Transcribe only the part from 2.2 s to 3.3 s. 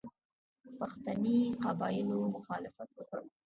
مخالفت وکړ.